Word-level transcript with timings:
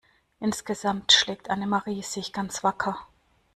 Insgesamt 0.39 1.11
schlägt 1.11 1.51
Annemarie 1.51 2.01
sich 2.01 2.33
ganz 2.33 2.63
wacker. 2.63 2.97